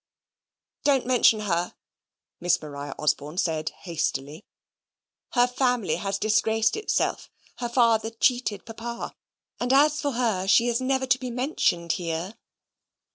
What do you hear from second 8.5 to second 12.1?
Papa, and as for her, she is never to be mentioned